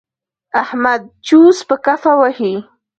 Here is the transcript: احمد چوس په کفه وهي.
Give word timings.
احمد 0.63 1.01
چوس 1.27 1.57
په 1.67 1.75
کفه 1.85 2.11
وهي. 2.21 2.53